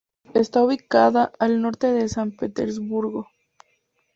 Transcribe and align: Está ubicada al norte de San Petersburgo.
Está 0.33 0.63
ubicada 0.63 1.31
al 1.37 1.61
norte 1.61 1.85
de 1.93 2.09
San 2.09 2.31
Petersburgo. 2.31 3.27